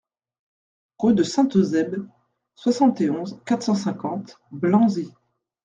Rue 0.97 1.13
de 1.13 1.21
Saint-Eusebe, 1.21 2.07
soixante 2.55 2.99
et 3.01 3.11
onze, 3.11 3.39
quatre 3.45 3.61
cent 3.61 3.75
cinquante 3.75 4.39
Blanzy 4.51 5.13